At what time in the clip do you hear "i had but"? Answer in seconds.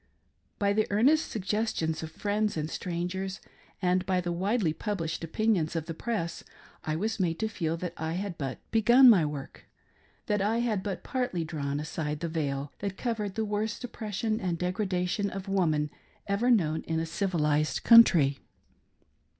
7.97-8.57, 10.41-11.03